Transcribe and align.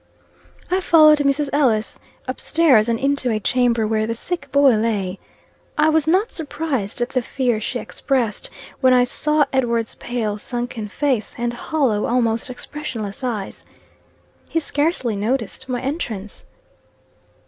I 0.71 0.81
followed 0.81 1.19
Mrs. 1.19 1.51
Ellis 1.53 1.99
up 2.27 2.39
stairs, 2.41 2.89
and 2.89 2.97
into 2.99 3.29
a 3.29 3.39
chamber, 3.39 3.85
where 3.85 4.07
the 4.07 4.15
sick 4.15 4.51
boy 4.51 4.71
lay. 4.75 5.19
I 5.77 5.89
was 5.89 6.07
not 6.07 6.31
surprised 6.31 7.01
at 7.01 7.09
the 7.09 7.21
fear 7.21 7.59
she 7.61 7.77
expressed, 7.77 8.49
when 8.79 8.93
I 8.93 9.03
saw 9.03 9.45
Edward's 9.53 9.93
pale, 9.93 10.39
sunken 10.39 10.87
face, 10.87 11.35
and 11.37 11.53
hollow, 11.53 12.05
almost 12.07 12.49
expressionless 12.49 13.23
eyes. 13.23 13.63
He 14.49 14.59
scarcely 14.59 15.15
noticed 15.15 15.69
my 15.69 15.79
entrance. 15.81 16.47